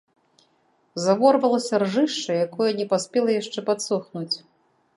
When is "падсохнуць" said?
3.69-4.35